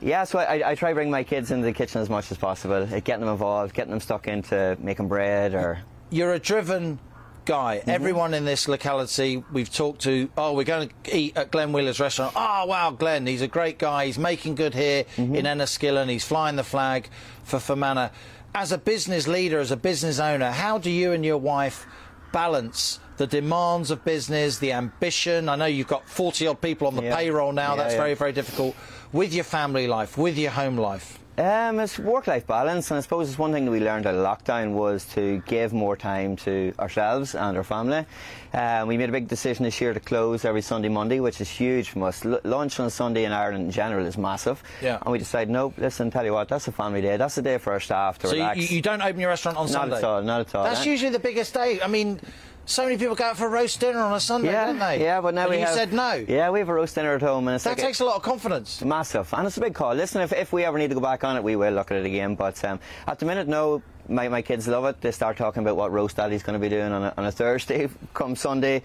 yeah, 0.03 0.23
so 0.25 0.39
I, 0.39 0.71
I 0.71 0.75
try 0.75 0.89
to 0.89 0.95
bring 0.95 1.09
my 1.11 1.23
kids 1.23 1.51
into 1.51 1.65
the 1.65 1.73
kitchen 1.73 2.01
as 2.01 2.09
much 2.09 2.31
as 2.31 2.37
possible, 2.37 2.85
getting 2.85 3.21
them 3.21 3.29
involved, 3.29 3.73
getting 3.73 3.91
them 3.91 3.99
stuck 3.99 4.27
into 4.27 4.77
making 4.79 5.07
bread 5.07 5.53
or 5.53 5.79
You're 6.09 6.33
a 6.33 6.39
driven 6.39 6.99
guy. 7.45 7.79
Mm-hmm. 7.79 7.89
Everyone 7.89 8.33
in 8.33 8.45
this 8.45 8.67
locality 8.67 9.43
we've 9.51 9.71
talked 9.73 10.01
to, 10.03 10.29
oh, 10.37 10.53
we're 10.53 10.63
going 10.63 10.89
to 11.03 11.17
eat 11.17 11.35
at 11.37 11.51
Glenn 11.51 11.73
Wheeler's 11.73 11.99
restaurant. 11.99 12.33
Oh, 12.35 12.65
wow, 12.65 12.91
Glenn, 12.91 13.25
he's 13.27 13.41
a 13.41 13.47
great 13.47 13.77
guy. 13.79 14.05
He's 14.05 14.17
making 14.19 14.55
good 14.55 14.73
here 14.73 15.05
Mm-hmm. 15.17 15.35
in 15.35 15.45
Enniskillen. 15.45 16.09
He's 16.09 16.23
flying 16.23 16.55
the 16.55 16.63
flag 16.63 17.09
for 17.43 17.59
Fermanagh. 17.59 18.09
As 18.55 18.71
a 18.71 18.77
business 18.77 19.27
leader, 19.27 19.59
as 19.59 19.71
a 19.71 19.77
business 19.77 20.19
owner, 20.19 20.51
how 20.51 20.77
do 20.77 20.89
you 20.91 21.11
and 21.11 21.25
your 21.25 21.37
wife 21.39 21.85
balance 22.33 22.99
the 23.15 23.27
demands 23.27 23.91
of 23.91 24.03
business, 24.03 24.57
the 24.57 24.73
ambition? 24.73 25.47
I 25.47 25.55
know 25.55 25.65
you've 25.65 25.87
got 25.87 26.05
40 26.09 26.47
odd 26.47 26.59
people 26.59 26.87
on 26.87 26.95
the 26.97 27.03
Yeah. 27.03 27.15
payroll 27.15 27.53
now. 27.53 27.71
Yeah, 27.75 27.83
That's 27.83 27.93
yeah. 27.93 27.99
very, 27.99 28.13
very 28.15 28.33
difficult. 28.33 28.75
With 29.13 29.33
your 29.33 29.45
family 29.45 29.87
life, 29.87 30.17
with 30.17 30.37
your 30.37 30.51
home 30.51 30.77
life. 30.77 31.19
Um, 31.35 31.79
it's 31.79 31.97
work-life 31.97 32.45
balance, 32.45 32.91
and 32.91 32.99
I 32.99 33.01
suppose 33.01 33.27
it's 33.27 33.39
one 33.39 33.51
thing 33.51 33.65
that 33.65 33.71
we 33.71 33.79
learned 33.79 34.05
out 34.05 34.13
of 34.13 34.23
lockdown 34.23 34.73
was 34.73 35.03
to 35.15 35.41
give 35.47 35.73
more 35.73 35.97
time 35.97 36.35
to 36.37 36.75
ourselves 36.77 37.33
and 37.33 37.57
our 37.57 37.63
family. 37.63 38.05
Um, 38.53 38.87
we 38.87 38.97
made 38.97 39.09
a 39.09 39.11
big 39.11 39.27
decision 39.27 39.63
this 39.65 39.81
year 39.81 39.95
to 39.95 39.99
close 39.99 40.45
every 40.45 40.61
Sunday, 40.61 40.89
Monday, 40.89 41.19
which 41.21 41.41
is 41.41 41.49
huge 41.49 41.89
for 41.89 42.03
us. 42.07 42.23
L- 42.23 42.39
lunch 42.43 42.79
on 42.79 42.91
Sunday 42.91 43.25
in 43.25 43.31
Ireland 43.31 43.65
in 43.65 43.71
general 43.71 44.05
is 44.05 44.15
massive. 44.15 44.61
Yeah. 44.79 44.99
And 45.01 45.11
we 45.11 45.17
decided, 45.17 45.49
no, 45.49 45.73
listen, 45.79 46.11
tell 46.11 46.23
you 46.23 46.33
what, 46.33 46.49
that's 46.49 46.67
a 46.67 46.71
family 46.71 47.01
day. 47.01 47.17
That's 47.17 47.35
a 47.39 47.41
day 47.41 47.57
for 47.57 47.73
our 47.73 47.79
staff 47.79 48.19
to 48.19 48.27
So 48.27 48.35
you, 48.35 48.41
relax. 48.43 48.69
you 48.71 48.81
don't 48.83 49.01
open 49.01 49.19
your 49.19 49.29
restaurant 49.29 49.57
on 49.57 49.65
not 49.65 49.71
Sunday? 49.71 49.97
at 49.97 50.03
all, 50.03 50.21
not 50.21 50.41
at 50.41 50.53
all. 50.53 50.65
That's 50.65 50.85
Eh? 50.85 50.89
usually 50.91 51.09
the 51.11 51.19
biggest 51.19 51.55
day. 51.55 51.79
I 51.81 51.87
mean, 51.87 52.19
so 52.65 52.83
many 52.83 52.97
people 52.97 53.15
go 53.15 53.25
out 53.25 53.37
for 53.37 53.47
a 53.47 53.49
roast 53.49 53.79
dinner 53.79 53.99
on 53.99 54.13
a 54.13 54.19
Sunday, 54.19 54.51
yeah, 54.51 54.65
don't 54.67 54.79
they? 54.79 55.01
yeah, 55.01 55.21
but 55.21 55.33
now 55.33 55.43
and 55.43 55.51
we 55.51 55.57
you 55.57 55.65
have, 55.65 55.73
said 55.73 55.93
no. 55.93 56.13
Yeah, 56.27 56.49
we 56.49 56.59
have 56.59 56.69
a 56.69 56.73
roast 56.73 56.95
dinner 56.95 57.15
at 57.15 57.21
home, 57.21 57.47
and 57.47 57.55
it's 57.55 57.63
That 57.63 57.71
like 57.71 57.79
takes 57.79 57.99
a 57.99 58.05
lot 58.05 58.15
of 58.15 58.21
confidence. 58.21 58.81
Massive, 58.83 59.33
and 59.33 59.47
it's 59.47 59.57
a 59.57 59.61
big 59.61 59.73
call. 59.73 59.93
Listen, 59.93 60.21
if, 60.21 60.31
if 60.31 60.53
we 60.53 60.63
ever 60.63 60.77
need 60.77 60.89
to 60.89 60.95
go 60.95 61.01
back 61.01 61.23
on 61.23 61.35
it, 61.35 61.43
we 61.43 61.55
will 61.55 61.73
look 61.73 61.91
at 61.91 61.97
it 61.97 62.05
again. 62.05 62.35
But 62.35 62.63
um, 62.63 62.79
at 63.07 63.19
the 63.19 63.25
minute, 63.25 63.47
no, 63.47 63.81
my, 64.07 64.27
my 64.27 64.41
kids 64.41 64.67
love 64.67 64.85
it. 64.85 65.01
They 65.01 65.11
start 65.11 65.37
talking 65.37 65.61
about 65.63 65.75
what 65.75 65.91
roast 65.91 66.17
daddy's 66.17 66.43
going 66.43 66.59
to 66.59 66.59
be 66.59 66.69
doing 66.69 66.91
on 66.91 67.03
a, 67.03 67.13
on 67.17 67.25
a 67.25 67.31
Thursday 67.31 67.89
come 68.13 68.35
Sunday. 68.35 68.81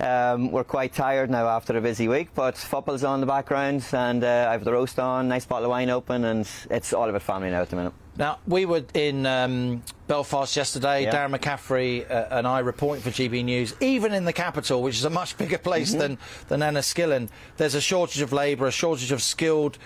Um, 0.00 0.52
we're 0.52 0.62
quite 0.64 0.92
tired 0.92 1.28
now 1.28 1.48
after 1.48 1.76
a 1.76 1.80
busy 1.80 2.06
week, 2.06 2.28
but 2.34 2.56
football's 2.56 3.02
on 3.02 3.18
the 3.20 3.26
background, 3.26 3.84
and 3.92 4.22
uh, 4.22 4.46
I 4.48 4.52
have 4.52 4.62
the 4.62 4.72
roast 4.72 5.00
on, 5.00 5.26
nice 5.26 5.44
bottle 5.44 5.64
of 5.64 5.70
wine 5.70 5.90
open, 5.90 6.24
and 6.24 6.48
it's 6.70 6.92
all 6.92 7.08
about 7.08 7.22
family 7.22 7.50
now 7.50 7.62
at 7.62 7.70
the 7.70 7.76
minute. 7.76 7.92
Now, 8.18 8.40
we 8.48 8.66
were 8.66 8.82
in 8.94 9.24
um, 9.26 9.82
Belfast 10.08 10.56
yesterday. 10.56 11.04
Yeah. 11.04 11.14
Darren 11.14 11.38
McCaffrey 11.38 12.10
uh, 12.10 12.26
and 12.32 12.48
I 12.48 12.58
reporting 12.58 13.00
for 13.00 13.10
GB 13.10 13.44
News. 13.44 13.74
Even 13.80 14.12
in 14.12 14.24
the 14.24 14.32
capital, 14.32 14.82
which 14.82 14.96
is 14.96 15.04
a 15.04 15.10
much 15.10 15.38
bigger 15.38 15.56
place 15.58 15.90
Mm-hmm. 15.90 16.16
than, 16.48 16.60
than 16.60 16.60
Enniskillen, 16.60 17.28
there's 17.56 17.76
a 17.76 17.80
shortage 17.80 18.20
of 18.20 18.32
labour, 18.32 18.66
a 18.66 18.72
shortage 18.72 19.12
of 19.12 19.22
skilled 19.22 19.78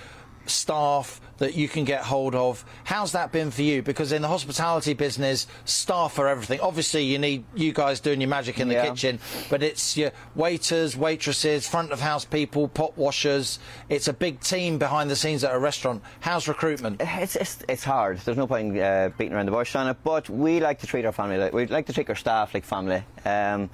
staff 0.46 1.20
that 1.38 1.54
you 1.54 1.68
can 1.68 1.84
get 1.84 2.02
hold 2.02 2.34
of. 2.36 2.64
How's 2.84 3.12
that 3.12 3.32
been 3.32 3.50
for 3.50 3.62
you? 3.62 3.82
Because 3.82 4.12
in 4.12 4.22
the 4.22 4.28
hospitality 4.28 4.94
business, 4.94 5.46
staff 5.64 6.18
are 6.18 6.28
everything. 6.28 6.60
Obviously, 6.60 7.02
you 7.02 7.18
need 7.18 7.44
you 7.54 7.72
guys 7.72 7.98
doing 8.00 8.20
your 8.20 8.28
magic 8.28 8.60
in 8.60 8.68
the 8.68 8.74
Yeah. 8.74 8.88
kitchen, 8.90 9.18
but 9.50 9.62
it's 9.62 9.96
your 9.96 10.12
waiters, 10.36 10.96
waitresses, 10.96 11.66
front 11.66 11.90
of 11.90 12.00
house 12.00 12.24
people, 12.24 12.68
pot 12.68 12.96
washers. 12.96 13.58
It's 13.88 14.06
a 14.08 14.12
big 14.12 14.40
team 14.40 14.78
behind 14.78 15.10
the 15.10 15.16
scenes 15.16 15.42
at 15.42 15.52
a 15.54 15.58
restaurant. 15.58 16.02
How's 16.20 16.46
recruitment? 16.46 17.00
It's, 17.00 17.34
it's, 17.36 17.58
it's 17.68 17.84
hard. 17.84 18.18
There's 18.18 18.36
no 18.36 18.46
point 18.46 18.78
uh, 18.78 19.10
beating 19.18 19.34
around 19.34 19.46
the 19.46 19.52
bush 19.52 19.74
on 19.74 19.88
it. 19.88 19.96
But 20.04 20.28
we 20.30 20.60
like 20.60 20.78
to 20.80 20.86
treat 20.86 21.04
our 21.04 21.12
family 21.12 21.38
like 21.38 21.52
we 21.52 21.66
like 21.66 21.86
to 21.86 21.92
treat 21.92 22.08
our 22.08 22.14
staff 22.14 22.54
like 22.54 22.64
family. 22.64 23.02
Um, 23.24 23.68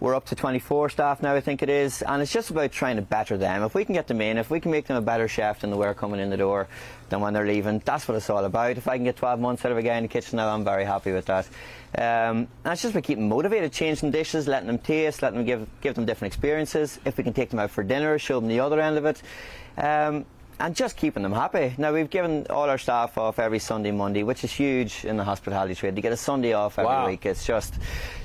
we're 0.00 0.14
up 0.14 0.24
to 0.26 0.34
24 0.34 0.88
staff 0.88 1.22
now, 1.22 1.34
I 1.34 1.40
think 1.40 1.62
it 1.62 1.68
is, 1.68 2.00
and 2.02 2.22
it's 2.22 2.32
just 2.32 2.50
about 2.50 2.72
trying 2.72 2.96
to 2.96 3.02
better 3.02 3.36
them. 3.36 3.62
If 3.62 3.74
we 3.74 3.84
can 3.84 3.94
get 3.94 4.06
them 4.06 4.22
in, 4.22 4.38
if 4.38 4.50
we 4.50 4.58
can 4.58 4.70
make 4.70 4.86
them 4.86 4.96
a 4.96 5.02
better 5.02 5.28
chef 5.28 5.60
than 5.60 5.70
they 5.70 5.76
were 5.76 5.92
coming 5.92 6.20
in 6.20 6.30
the 6.30 6.38
door, 6.38 6.68
than 7.10 7.20
when 7.20 7.34
they're 7.34 7.46
leaving, 7.46 7.82
that's 7.84 8.08
what 8.08 8.16
it's 8.16 8.30
all 8.30 8.44
about. 8.44 8.78
If 8.78 8.88
I 8.88 8.96
can 8.96 9.04
get 9.04 9.16
12 9.16 9.38
months 9.38 9.64
out 9.64 9.72
of 9.72 9.78
a 9.78 9.82
guy 9.82 9.96
in 9.96 10.04
the 10.04 10.08
kitchen 10.08 10.38
now, 10.38 10.48
I'm 10.48 10.64
very 10.64 10.84
happy 10.84 11.12
with 11.12 11.26
that. 11.26 11.46
Um, 11.96 12.48
and 12.64 12.72
it's 12.72 12.82
just 12.82 12.94
about 12.94 13.04
keeping 13.04 13.28
motivated, 13.28 13.72
changing 13.72 14.10
dishes, 14.10 14.48
letting 14.48 14.68
them 14.68 14.78
taste, 14.78 15.22
letting 15.22 15.38
them 15.38 15.46
give 15.46 15.68
give 15.80 15.96
them 15.96 16.06
different 16.06 16.32
experiences. 16.32 16.98
If 17.04 17.18
we 17.18 17.24
can 17.24 17.32
take 17.32 17.50
them 17.50 17.58
out 17.58 17.70
for 17.70 17.82
dinner, 17.82 18.18
show 18.18 18.40
them 18.40 18.48
the 18.48 18.60
other 18.60 18.80
end 18.80 18.96
of 18.96 19.04
it. 19.04 19.22
Um, 19.76 20.24
and 20.60 20.76
just 20.76 20.96
keeping 20.96 21.22
them 21.22 21.32
happy. 21.32 21.74
Now 21.78 21.92
we've 21.92 22.10
given 22.10 22.46
all 22.50 22.68
our 22.68 22.78
staff 22.78 23.16
off 23.18 23.38
every 23.38 23.58
Sunday, 23.58 23.90
Monday, 23.90 24.22
which 24.22 24.44
is 24.44 24.52
huge 24.52 25.04
in 25.04 25.16
the 25.16 25.24
hospitality 25.24 25.74
trade. 25.74 25.96
They 25.96 26.02
get 26.02 26.12
a 26.12 26.16
Sunday 26.16 26.52
off 26.52 26.78
every 26.78 26.86
Wow. 26.90 27.06
week. 27.06 27.24
It's 27.26 27.44
just 27.44 27.74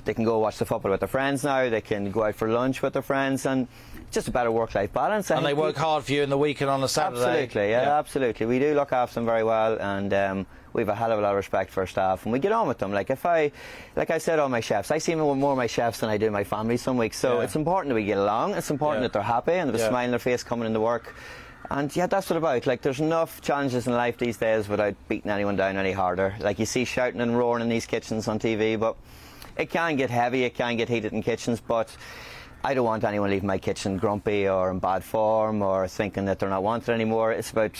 they 0.04 0.14
can 0.14 0.26
go 0.26 0.38
watch 0.40 0.58
the 0.58 0.66
football 0.66 0.92
with 0.92 1.00
their 1.00 1.08
friends 1.08 1.44
now. 1.44 1.70
They 1.70 1.82
can 1.82 2.12
go 2.12 2.24
out 2.26 2.36
for 2.36 2.50
lunch 2.50 2.82
with 2.82 2.94
their 2.94 3.02
friends, 3.02 3.46
and 3.46 3.68
just 4.12 4.28
a 4.28 4.32
better 4.32 4.52
work-life 4.52 4.94
balance. 4.94 5.32
I 5.32 5.38
And 5.38 5.46
they 5.46 5.54
work 5.54 5.76
we- 5.78 5.82
hard 5.82 6.04
for 6.04 6.12
you 6.12 6.22
in 6.24 6.30
the 6.30 6.38
weekend 6.38 6.70
on 6.70 6.84
a 6.84 6.88
Saturday. 6.88 7.22
Absolutely, 7.44 7.70
yeah, 7.72 7.98
absolutely. 7.98 8.46
We 8.46 8.60
do 8.60 8.76
look 8.76 8.92
after 8.94 9.16
them 9.16 9.26
very 9.26 9.44
well, 9.44 9.78
and 9.80 10.14
um, 10.14 10.46
we 10.74 10.82
have 10.82 10.90
a 10.90 10.96
hell 10.96 11.12
of 11.12 11.20
a 11.20 11.22
lot 11.22 11.32
of 11.32 11.38
respect 11.38 11.72
for 11.72 11.82
our 11.82 11.88
staff, 11.88 12.24
and 12.26 12.32
we 12.34 12.40
get 12.40 12.52
on 12.52 12.68
with 12.68 12.78
them. 12.78 12.92
Like 12.92 13.10
if 13.10 13.26
I, 13.26 13.52
like 13.96 14.12
I 14.12 14.18
said, 14.20 14.40
all 14.40 14.50
my 14.50 14.60
chefs, 14.60 14.92
I 14.92 15.00
see 15.00 15.16
more 15.16 15.36
more 15.36 15.52
of 15.54 15.58
my 15.58 15.68
chefs 15.68 16.00
than 16.02 16.10
I 16.10 16.18
do 16.18 16.30
my 16.32 16.44
family 16.44 16.78
some 16.78 16.98
weeks. 16.98 17.18
So 17.18 17.38
Yeah. 17.38 17.46
it's 17.46 17.56
important 17.56 17.90
that 17.90 17.96
we 17.96 18.06
get 18.06 18.18
along. 18.18 18.54
It's 18.56 18.70
important 18.70 19.02
Yeah. 19.02 19.08
that 19.08 19.14
they're 19.14 19.22
happy 19.24 19.54
and 19.54 19.70
have 19.70 19.76
a 19.76 19.80
Yeah. 19.80 19.90
smile 19.90 20.04
on 20.06 20.12
their 20.12 20.20
face 20.20 20.44
coming 20.44 20.68
into 20.68 20.82
work. 20.82 21.16
And 21.72 21.96
yeah, 21.96 22.08
that's 22.08 22.30
what 22.30 22.38
about. 22.38 22.66
Like, 22.66 22.82
there's 22.82 23.00
enough 23.00 23.42
challenges 23.42 23.88
in 23.88 23.94
life 23.94 24.18
these 24.18 24.38
days 24.38 24.68
without 24.68 24.96
beating 25.08 25.32
anyone 25.32 25.56
down 25.56 25.78
any 25.78 25.92
harder. 25.92 26.36
Like, 26.40 26.60
you 26.60 26.66
see 26.66 26.86
shouting 26.86 27.22
and 27.22 27.38
roaring 27.38 27.64
in 27.64 27.70
these 27.70 27.86
kitchens 27.86 28.28
on 28.28 28.40
TV, 28.40 28.80
but 28.80 28.96
it 29.58 29.70
can 29.70 29.96
get 29.96 30.10
heavy, 30.10 30.44
it 30.44 30.56
can 30.56 30.78
get 30.78 30.90
heated 30.90 31.14
in 31.14 31.24
kitchens, 31.24 31.60
but 31.60 31.96
I 32.64 32.74
don't 32.74 32.86
want 32.86 33.04
anyone 33.04 33.30
leaving 33.30 33.48
my 33.48 33.58
kitchen 33.58 33.98
grumpy 33.98 34.48
or 34.48 34.72
in 34.72 34.80
bad 34.80 35.04
form 35.04 35.62
or 35.62 35.88
thinking 35.88 36.26
that 36.26 36.40
they're 36.40 36.50
not 36.50 36.64
wanted 36.64 36.90
anymore. 36.90 37.32
It's 37.32 37.52
about 37.52 37.78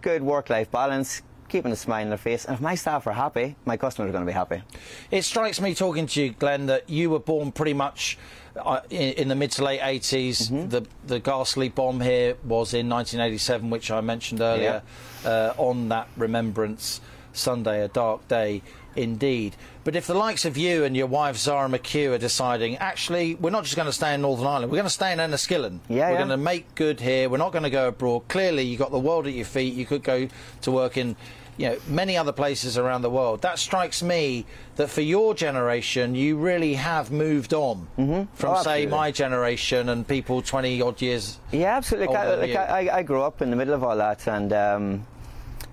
good 0.00 0.22
work 0.22 0.50
life 0.50 0.70
balance, 0.70 1.22
keeping 1.48 1.72
a 1.72 1.76
smile 1.76 2.02
on 2.02 2.08
their 2.08 2.18
face. 2.18 2.44
And 2.44 2.54
if 2.54 2.60
my 2.60 2.74
staff 2.74 3.06
are 3.06 3.12
happy, 3.12 3.56
my 3.64 3.76
customers 3.76 4.08
are 4.10 4.12
going 4.12 4.24
to 4.24 4.30
be 4.30 4.34
happy. 4.34 4.62
It 5.10 5.22
strikes 5.22 5.60
me 5.60 5.74
talking 5.74 6.06
to 6.06 6.22
you, 6.22 6.30
Glenn, 6.32 6.66
that 6.66 6.88
you 6.88 7.10
were 7.10 7.18
born 7.18 7.52
pretty 7.52 7.74
much 7.74 8.18
uh, 8.56 8.80
in, 8.90 9.12
in 9.14 9.28
the 9.28 9.34
mid 9.34 9.50
to 9.52 9.64
late 9.64 9.80
80s. 9.80 10.50
Mm-hmm. 10.50 10.68
The 10.68 10.86
the 11.06 11.20
ghastly 11.20 11.68
bomb 11.68 12.00
here 12.00 12.36
was 12.44 12.74
in 12.74 12.88
1987, 12.88 13.70
which 13.70 13.90
I 13.90 14.00
mentioned 14.00 14.40
earlier, 14.40 14.82
uh, 15.24 15.54
on 15.56 15.88
that 15.88 16.08
Remembrance 16.16 17.00
Sunday, 17.36 17.82
a 17.82 17.88
dark 17.88 18.26
day 18.28 18.62
indeed. 18.96 19.56
But 19.82 19.96
if 19.96 20.06
the 20.06 20.14
likes 20.14 20.44
of 20.44 20.56
you 20.56 20.84
and 20.84 20.96
your 20.96 21.06
wife 21.06 21.36
Zara 21.36 21.68
McHugh 21.68 22.12
are 22.12 22.18
deciding, 22.18 22.76
actually, 22.76 23.34
we're 23.34 23.50
not 23.50 23.64
just 23.64 23.76
going 23.76 23.86
to 23.86 23.92
stay 23.92 24.14
in 24.14 24.22
Northern 24.22 24.46
Ireland, 24.46 24.70
we're 24.70 24.76
going 24.76 24.84
to 24.84 24.90
stay 24.90 25.12
in 25.12 25.18
Enniskillen. 25.18 25.80
Yeah, 25.88 26.06
we're 26.06 26.12
yeah. 26.12 26.18
going 26.18 26.28
to 26.28 26.36
make 26.36 26.74
good 26.74 27.00
here. 27.00 27.28
We're 27.28 27.38
not 27.38 27.52
going 27.52 27.64
to 27.64 27.70
go 27.70 27.88
abroad. 27.88 28.28
Clearly, 28.28 28.62
you've 28.62 28.78
got 28.78 28.90
the 28.90 28.98
world 28.98 29.26
at 29.26 29.34
your 29.34 29.44
feet. 29.44 29.74
You 29.74 29.86
could 29.86 30.02
go 30.02 30.28
to 30.62 30.70
work 30.70 30.96
in 30.96 31.16
you 31.56 31.68
know, 31.68 31.78
many 31.86 32.16
other 32.16 32.32
places 32.32 32.76
around 32.76 33.02
the 33.02 33.10
world. 33.10 33.42
That 33.42 33.58
strikes 33.58 34.02
me 34.02 34.44
that 34.76 34.90
for 34.90 35.02
your 35.02 35.34
generation, 35.34 36.14
you 36.14 36.36
really 36.36 36.74
have 36.74 37.12
moved 37.12 37.54
on 37.54 37.86
from, 38.34 38.54
Oh, 38.56 38.62
say, 38.62 38.86
my 38.86 39.10
generation 39.12 39.88
and 39.88 40.06
people 40.06 40.42
20 40.42 40.82
odd 40.82 41.00
years. 41.00 41.38
Yeah, 41.52 41.76
absolutely. 41.76 42.14
Like, 42.14 42.26
I, 42.26 42.34
like. 42.34 42.56
I, 42.56 42.98
I 42.98 43.02
grew 43.02 43.22
up 43.22 43.40
in 43.40 43.50
the 43.50 43.56
middle 43.56 43.74
of 43.74 43.84
all 43.84 43.96
that, 43.96 44.26
and 44.26 44.52
um, 44.52 45.06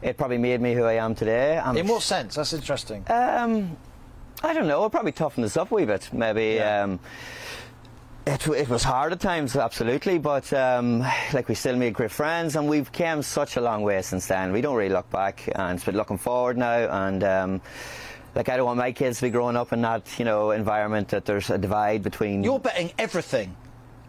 it 0.01 0.17
probably 0.17 0.37
made 0.37 0.61
me 0.61 0.73
who 0.73 0.83
I 0.83 0.93
am 0.93 1.15
today. 1.15 1.57
I'm 1.57 1.77
In 1.77 1.87
what 1.87 2.01
sense? 2.01 2.35
That's 2.35 2.53
interesting. 2.53 3.05
Um, 3.09 3.77
I 4.43 4.53
don't 4.53 4.67
know. 4.67 4.83
It 4.85 4.91
probably 4.91 5.11
toughened 5.11 5.45
us 5.45 5.57
up 5.57 5.71
a 5.71 5.75
wee 5.75 5.85
bit. 5.85 6.09
Maybe. 6.11 6.55
Yeah. 6.55 6.83
Um, 6.83 6.99
it, 8.25 8.47
it 8.47 8.69
was 8.69 8.83
hard 8.83 9.11
at 9.13 9.19
times, 9.19 9.55
absolutely, 9.55 10.19
but 10.19 10.51
um, 10.53 10.99
like 11.33 11.49
we 11.49 11.55
still 11.55 11.75
made 11.75 11.93
great 11.93 12.11
friends, 12.11 12.55
and 12.55 12.69
we've 12.69 12.91
came 12.91 13.23
such 13.23 13.57
a 13.57 13.61
long 13.61 13.81
way 13.81 14.01
since 14.03 14.27
then. 14.27 14.51
We 14.51 14.61
don't 14.61 14.75
really 14.75 14.93
look 14.93 15.09
back, 15.09 15.49
and 15.55 15.75
it's 15.75 15.85
been 15.85 15.95
looking 15.95 16.19
forward 16.19 16.55
now. 16.57 17.07
And 17.07 17.23
um, 17.23 17.61
like 18.35 18.47
I 18.47 18.57
don't 18.57 18.65
want 18.65 18.77
my 18.77 18.91
kids 18.91 19.17
to 19.17 19.23
be 19.25 19.31
growing 19.31 19.55
up 19.55 19.73
in 19.73 19.81
that 19.81 20.19
you 20.19 20.25
know 20.25 20.51
environment 20.51 21.09
that 21.09 21.25
there's 21.25 21.49
a 21.49 21.57
divide 21.57 22.03
between. 22.03 22.43
You're 22.43 22.59
betting 22.59 22.91
everything 22.97 23.55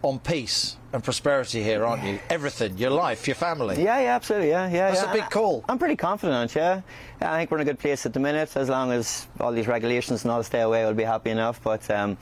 on 0.03 0.19
peace 0.19 0.77
and 0.93 1.03
prosperity 1.03 1.63
here, 1.63 1.85
aren't 1.85 2.05
you? 2.05 2.19
Everything, 2.31 2.77
your 2.77 2.91
life, 2.91 3.27
your 3.27 3.35
family. 3.35 3.83
Yeah, 3.83 4.01
yeah, 4.01 4.15
absolutely. 4.15 4.51
Yeah, 4.51 4.69
yeah. 4.69 4.91
That's 4.91 5.03
yeah. 5.03 5.11
a 5.11 5.15
big 5.15 5.31
call. 5.31 5.65
I'm 5.69 5.79
pretty 5.79 5.97
confident. 5.97 6.55
Yeah. 6.55 6.83
yeah, 7.21 7.33
I 7.33 7.39
think 7.39 7.51
we're 7.51 7.59
in 7.59 7.63
a 7.63 7.71
good 7.71 7.79
place 7.79 8.05
at 8.07 8.13
the 8.13 8.21
minute. 8.21 8.57
As 8.57 8.69
long 8.69 8.93
as 8.93 9.27
all 9.41 9.53
these 9.53 9.67
regulations 9.67 10.25
and 10.25 10.31
all 10.31 10.43
stay 10.43 10.61
away, 10.61 10.85
we'll 10.85 10.95
be 10.95 11.05
happy 11.05 11.31
enough. 11.31 11.63
But 11.63 11.91
um, 11.91 12.17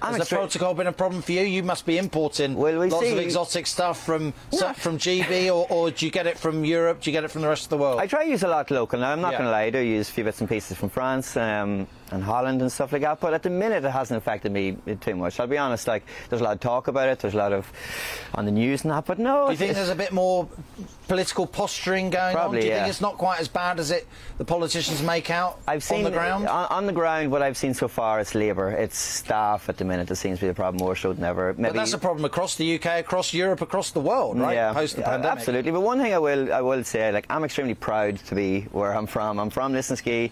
Has 0.00 0.16
the 0.28 0.36
protocol 0.36 0.74
been 0.74 0.86
a 0.86 0.92
problem 0.92 1.22
for 1.22 1.32
you? 1.32 1.42
You 1.42 1.62
must 1.62 1.86
be 1.86 1.96
importing 1.98 2.54
Well, 2.56 2.78
we 2.78 2.90
lots 2.90 3.10
of 3.10 3.18
exotic 3.18 3.66
stuff 3.66 4.04
from 4.04 4.32
No. 4.52 4.72
from 4.74 4.98
GB, 4.98 5.46
or, 5.54 5.66
or 5.70 5.90
do 5.90 6.04
you 6.06 6.12
get 6.12 6.26
it 6.26 6.38
from 6.38 6.64
Europe? 6.64 7.00
Do 7.00 7.10
you 7.10 7.12
get 7.12 7.24
it 7.24 7.30
from 7.30 7.42
the 7.42 7.48
rest 7.48 7.64
of 7.64 7.70
the 7.70 7.78
world? 7.78 8.00
I 8.00 8.06
try 8.06 8.24
to 8.24 8.30
use 8.30 8.42
a 8.42 8.48
lot 8.48 8.70
local. 8.70 8.98
Now, 9.00 9.12
I'm 9.12 9.20
not 9.20 9.32
Yeah. 9.32 9.38
going 9.38 9.48
to 9.48 9.52
lie, 9.52 9.62
I 9.62 9.70
do 9.70 9.78
use 9.78 10.08
a 10.08 10.12
few 10.12 10.24
bits 10.24 10.40
and 10.40 10.48
pieces 10.48 10.76
from 10.76 10.88
France 10.90 11.36
um, 11.36 11.86
and 12.10 12.22
Holland 12.22 12.60
and 12.60 12.70
stuff 12.70 12.92
like 12.92 13.02
that. 13.02 13.18
But 13.20 13.32
at 13.34 13.42
the 13.42 13.50
minute, 13.50 13.84
it 13.84 13.90
hasn't 13.90 14.18
affected 14.18 14.52
me 14.52 14.76
too 15.00 15.16
much. 15.16 15.40
I'll 15.40 15.46
be 15.46 15.58
honest. 15.58 15.88
Like, 15.88 16.04
there's 16.28 16.42
a 16.42 16.44
lot 16.44 16.54
of 16.54 16.60
talk 16.60 16.88
about 16.88 17.08
it. 17.08 17.18
There's 17.20 17.34
a 17.34 17.38
lot 17.38 17.52
of 17.52 17.70
on 18.34 18.44
the 18.44 18.50
news 18.50 18.82
and 18.82 18.90
that. 18.90 19.06
But 19.06 19.18
no, 19.18 19.46
Do 19.46 19.52
you 19.52 19.58
think 19.58 19.74
there's 19.74 19.88
a 19.88 19.94
bit 19.94 20.12
more 20.12 20.48
political 21.08 21.46
posturing 21.46 22.10
going 22.10 22.34
Probably, 22.34 22.58
on? 22.58 22.60
Do 22.62 22.66
you 22.66 22.72
yeah. 22.72 22.78
think 22.80 22.90
it's 22.90 23.00
not 23.00 23.18
quite 23.18 23.40
as 23.40 23.48
bad 23.48 23.78
as 23.78 23.90
it 23.90 24.06
the 24.38 24.44
politicians 24.44 25.02
make 25.02 25.30
out 25.30 25.60
I've 25.66 25.82
seen 25.84 25.98
on 25.98 26.04
the 26.04 26.10
ground? 26.10 26.48
On, 26.48 26.66
on 26.70 26.86
the 26.86 26.92
ground, 26.92 27.30
what 27.30 27.42
I've 27.42 27.56
seen 27.56 27.74
so 27.74 27.88
far, 27.88 28.20
it's 28.20 28.34
labour, 28.34 28.70
it's 28.70 28.98
staff 28.98 29.68
at 29.68 29.76
the 29.76 29.84
minute. 29.84 30.08
That 30.08 30.16
seems 30.16 30.38
to 30.38 30.44
be 30.44 30.48
the 30.48 30.54
problem 30.54 30.82
more 30.82 30.96
so 30.96 31.12
than 31.12 31.24
ever. 31.24 31.54
Maybe 31.56 31.70
but 31.70 31.76
that's 31.76 31.92
a 31.92 31.98
problem 31.98 32.24
across 32.24 32.56
the 32.56 32.74
UK, 32.76 33.00
across 33.00 33.32
Europe, 33.32 33.60
across 33.60 33.90
the 33.90 34.00
world, 34.00 34.38
right? 34.38 34.54
Yeah, 34.54 34.72
Post 34.72 34.96
the 34.96 35.02
yeah, 35.02 35.10
pandemic. 35.10 35.38
absolutely. 35.38 35.70
But 35.70 35.80
one 35.80 36.00
thing 36.00 36.12
I 36.12 36.18
will 36.18 36.52
I 36.52 36.60
will 36.60 36.84
say, 36.84 37.12
like 37.12 37.26
I'm 37.30 37.44
extremely 37.44 37.74
proud 37.74 38.16
to 38.18 38.34
be 38.34 38.62
where 38.72 38.94
I'm 38.94 39.06
from. 39.06 39.38
I'm 39.38 39.50
from 39.50 39.72
Lisnaskea. 39.72 40.30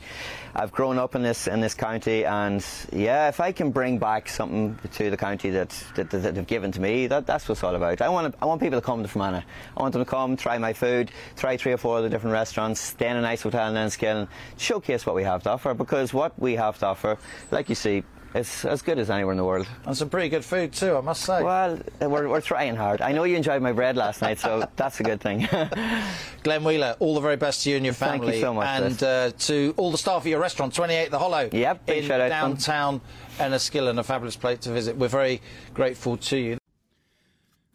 I've 0.54 0.70
grown 0.72 0.98
up 0.98 1.14
in 1.14 1.22
this 1.22 1.46
in 1.46 1.60
this 1.60 1.72
county, 1.74 2.26
and 2.26 2.64
yeah, 2.92 3.28
if 3.28 3.40
I 3.40 3.52
can 3.52 3.70
bring 3.70 3.98
back 3.98 4.28
something 4.28 4.78
to 4.94 5.10
the 5.10 5.16
county 5.16 5.48
that 5.50 5.70
that, 5.94 6.10
that, 6.10 6.18
that 6.18 6.34
they've 6.34 6.46
given 6.46 6.70
to 6.72 6.80
me, 6.80 7.06
that, 7.06 7.26
that's 7.26 7.48
what 7.48 7.54
it's 7.54 7.62
all 7.73 7.76
about. 7.76 8.00
I 8.02 8.09
want 8.09 8.35
I 8.41 8.47
want 8.47 8.61
people 8.61 8.81
to 8.81 8.85
come 8.85 9.02
to 9.02 9.09
Fermanagh. 9.09 9.43
I 9.76 9.83
want 9.83 9.93
them 9.93 10.05
to 10.05 10.11
come, 10.11 10.37
try 10.37 10.59
my 10.59 10.73
food, 10.73 11.11
try 11.37 11.57
three 11.57 11.73
or 11.73 11.79
four 11.79 11.99
of 11.99 12.05
the 12.05 12.11
different 12.11 12.33
restaurants, 12.35 12.81
stay 12.81 13.09
in 13.09 13.17
a 13.17 13.23
nice 13.23 13.43
hotel 13.43 13.69
in 13.69 13.75
Enniskillen, 13.75 14.29
showcase 14.59 15.07
what 15.07 15.14
we 15.14 15.25
have 15.25 15.43
to 15.45 15.50
offer. 15.50 15.75
Because 15.75 16.12
what 16.14 16.38
we 16.38 16.55
have 16.57 16.79
to 16.81 16.87
offer, 16.87 17.17
like 17.50 17.69
you 17.69 17.75
see, 17.75 18.02
is 18.35 18.64
as 18.64 18.81
good 18.81 18.99
as 18.99 19.11
anywhere 19.11 19.33
in 19.33 19.37
the 19.37 19.45
world. 19.45 19.67
And 19.85 19.95
some 19.95 20.09
pretty 20.09 20.31
good 20.31 20.43
food 20.45 20.73
too, 20.73 20.97
I 20.97 21.00
must 21.02 21.23
say. 21.23 21.43
Well, 21.43 21.79
we're, 22.00 22.29
we're 22.29 22.41
trying 22.41 22.76
hard. 22.76 23.02
I 23.02 23.12
know 23.12 23.25
you 23.25 23.37
enjoyed 23.37 23.61
my 23.61 23.73
bread 23.73 23.97
last 23.97 24.23
night, 24.23 24.38
so 24.38 24.67
that's 24.76 25.00
a 25.00 25.02
good 25.02 25.21
thing. 25.21 25.47
Glenn 26.43 26.64
Wheeler, 26.64 26.97
all 26.99 27.14
the 27.14 27.21
very 27.21 27.37
best 27.37 27.64
to 27.64 27.71
you 27.71 27.76
and 27.76 27.85
your 27.85 27.95
Thank 27.95 28.23
you 28.23 28.29
family. 28.29 28.41
so 28.41 28.55
much, 28.55 28.67
And 28.69 29.02
uh, 29.02 29.31
to 29.38 29.75
all 29.76 29.91
the 29.91 29.99
staff 29.99 30.23
at 30.23 30.29
your 30.29 30.41
restaurant, 30.41 30.75
28 30.75 31.11
The 31.11 31.19
Hollow. 31.19 31.49
Yep, 31.52 31.87
big 31.87 31.99
in 31.99 32.05
shout 32.09 32.21
out 32.23 32.25
to 32.25 32.31
them. 32.31 32.50
downtown 32.52 33.00
Enniskillen, 33.38 33.99
a 33.99 34.02
fabulous 34.02 34.37
place 34.37 34.61
to 34.61 34.71
visit. 34.73 34.97
We're 34.97 35.09
very 35.09 35.43
grateful 35.75 36.17
to 36.17 36.37
you. 36.38 36.62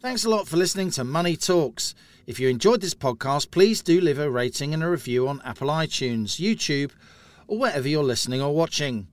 Thanks 0.00 0.24
a 0.24 0.30
lot 0.30 0.46
for 0.46 0.56
listening 0.56 0.92
to 0.92 1.02
Money 1.02 1.36
Talks. 1.36 1.92
If 2.24 2.38
you 2.38 2.48
enjoyed 2.48 2.80
this 2.80 2.94
podcast, 2.94 3.50
please 3.50 3.82
do 3.82 4.00
leave 4.00 4.20
a 4.20 4.30
rating 4.30 4.72
and 4.72 4.84
a 4.84 4.88
review 4.88 5.26
on 5.26 5.42
Apple 5.44 5.66
iTunes, 5.70 6.38
YouTube, 6.38 6.92
or 7.48 7.58
wherever 7.58 7.88
you're 7.88 8.04
listening 8.04 8.40
or 8.40 8.54
watching. 8.54 9.08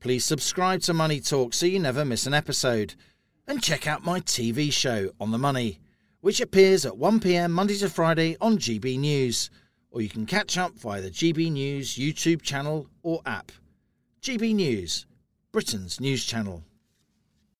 Please 0.00 0.26
subscribe 0.26 0.82
to 0.82 0.92
Money 0.92 1.20
Talks 1.20 1.56
so 1.56 1.64
you 1.64 1.78
never 1.78 2.04
miss 2.04 2.26
an 2.26 2.34
episode. 2.34 2.94
And 3.46 3.62
check 3.62 3.86
out 3.86 4.04
my 4.04 4.20
TV 4.20 4.70
show, 4.70 5.12
On 5.18 5.30
the 5.30 5.38
Money, 5.38 5.80
which 6.20 6.42
appears 6.42 6.84
at 6.84 6.92
1pm 6.92 7.50
Monday 7.50 7.78
to 7.78 7.88
Friday 7.88 8.36
on 8.38 8.58
GB 8.58 8.98
News, 8.98 9.48
or 9.90 10.02
you 10.02 10.10
can 10.10 10.26
catch 10.26 10.58
up 10.58 10.74
via 10.74 11.00
the 11.00 11.10
GB 11.10 11.50
News 11.50 11.94
YouTube 11.94 12.42
channel 12.42 12.86
or 13.02 13.22
app. 13.24 13.50
GB 14.20 14.54
News, 14.54 15.06
Britain's 15.52 16.00
news 16.00 16.22
channel. 16.22 16.64